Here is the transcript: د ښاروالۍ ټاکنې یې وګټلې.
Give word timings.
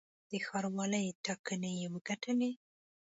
د 0.29 0.31
ښاروالۍ 0.45 1.05
ټاکنې 1.25 1.71
یې 1.81 1.87
وګټلې. 1.93 2.51